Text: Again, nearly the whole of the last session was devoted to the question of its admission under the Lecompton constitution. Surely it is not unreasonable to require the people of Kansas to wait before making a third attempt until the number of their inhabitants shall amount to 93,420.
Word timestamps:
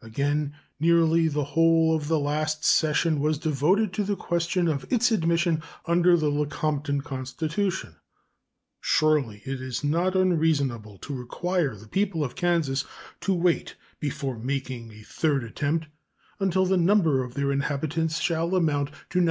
Again, 0.00 0.54
nearly 0.80 1.28
the 1.28 1.44
whole 1.44 1.94
of 1.94 2.08
the 2.08 2.18
last 2.18 2.64
session 2.64 3.20
was 3.20 3.36
devoted 3.36 3.92
to 3.92 4.04
the 4.04 4.16
question 4.16 4.66
of 4.66 4.90
its 4.90 5.12
admission 5.12 5.62
under 5.84 6.16
the 6.16 6.30
Lecompton 6.30 7.02
constitution. 7.02 7.96
Surely 8.80 9.42
it 9.44 9.60
is 9.60 9.84
not 9.84 10.16
unreasonable 10.16 10.96
to 10.96 11.14
require 11.14 11.76
the 11.76 11.88
people 11.88 12.24
of 12.24 12.34
Kansas 12.36 12.86
to 13.20 13.34
wait 13.34 13.74
before 14.00 14.38
making 14.38 14.90
a 14.94 15.02
third 15.02 15.44
attempt 15.44 15.88
until 16.40 16.64
the 16.64 16.78
number 16.78 17.22
of 17.22 17.34
their 17.34 17.52
inhabitants 17.52 18.18
shall 18.18 18.54
amount 18.56 18.86
to 19.10 19.20
93,420. 19.20 19.30